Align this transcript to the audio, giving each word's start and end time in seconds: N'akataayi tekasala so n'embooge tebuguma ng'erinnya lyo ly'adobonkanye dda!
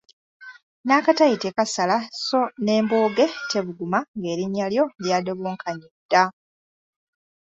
N'akataayi 0.85 1.37
tekasala 1.43 1.97
so 2.25 2.39
n'embooge 2.63 3.25
tebuguma 3.49 3.99
ng'erinnya 4.17 4.65
lyo 4.73 4.85
ly'adobonkanye 5.03 5.87
dda! 5.93 6.23